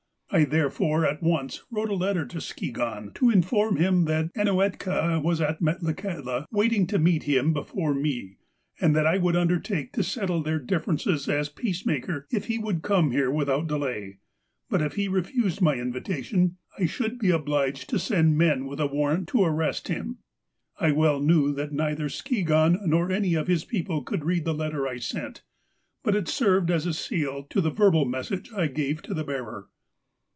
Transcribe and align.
I, 0.33 0.45
therefore, 0.45 1.05
at 1.05 1.21
once 1.21 1.65
wrote 1.69 1.89
a 1.89 1.93
letter 1.93 2.25
to 2.25 2.39
Skigahn 2.39 3.13
to 3.15 3.29
inform 3.29 3.75
him 3.75 4.05
that 4.05 4.33
Ainuetka 4.33 5.21
was 5.21 5.41
at 5.41 5.59
Metlakahtla 5.61 6.45
waiting 6.49 6.87
to 6.87 6.97
meet 6.97 7.23
him 7.23 7.51
before 7.51 7.93
me, 7.93 8.37
and 8.79 8.95
that 8.95 9.05
I 9.05 9.17
would 9.17 9.35
undertake 9.35 9.91
to 9.91 10.03
settle 10.05 10.41
their 10.41 10.57
differences 10.57 11.27
as 11.27 11.49
peacemaker 11.49 12.27
if 12.31 12.45
he 12.45 12.57
would 12.57 12.81
come 12.81 13.11
here 13.11 13.29
without 13.29 13.67
delay; 13.67 14.19
but, 14.69 14.81
if 14.81 14.93
he 14.93 15.09
refused 15.09 15.59
my 15.61 15.75
invitation, 15.75 16.55
I 16.79 16.85
should 16.85 17.19
be 17.19 17.29
obliged 17.31 17.89
to 17.89 17.99
send 17.99 18.37
men 18.37 18.65
with 18.67 18.79
a 18.79 18.87
warrant 18.87 19.27
to 19.29 19.43
arrest 19.43 19.89
him." 19.89 20.19
I 20.79 20.91
well 20.93 21.19
knew 21.19 21.51
that 21.55 21.73
neither 21.73 22.07
Skigahn 22.07 22.79
nor 22.87 23.11
any 23.11 23.33
of 23.33 23.47
his 23.47 23.65
people 23.65 24.01
could 24.01 24.23
read 24.23 24.45
the 24.45 24.53
letter 24.53 24.87
I 24.87 24.95
sent, 24.99 25.43
but 26.03 26.15
it 26.15 26.29
served 26.29 26.71
as 26.71 26.85
a 26.85 26.93
seal 26.93 27.43
to 27.49 27.59
the 27.59 27.69
verbal 27.69 28.05
message 28.05 28.49
I 28.53 28.67
gave 28.67 29.01
to 29.01 29.13
the 29.13 29.25
bearer. 29.25 29.67